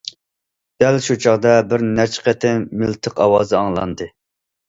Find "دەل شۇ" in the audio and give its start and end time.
0.83-1.17